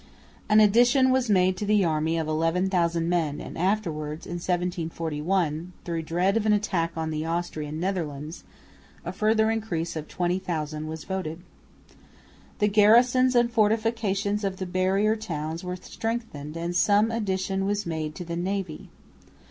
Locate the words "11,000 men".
2.27-3.39